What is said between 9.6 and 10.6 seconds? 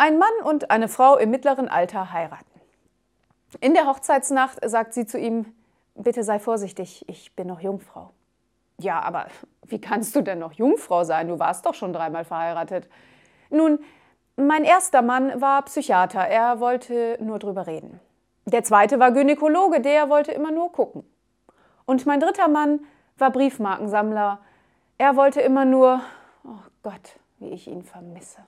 wie kannst du denn noch